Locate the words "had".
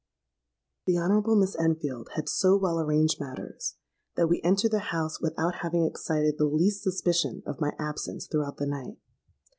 2.15-2.27